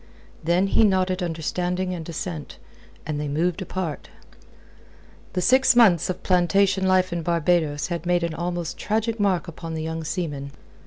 [0.43, 2.57] Then he nodded understanding and assent,
[3.05, 4.09] and they moved apart.
[5.33, 9.75] The six months of plantation life in Barbados had made an almost tragic mark upon
[9.75, 10.53] the young seaman.